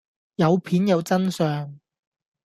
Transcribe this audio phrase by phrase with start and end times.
[0.37, 1.79] 有片有真相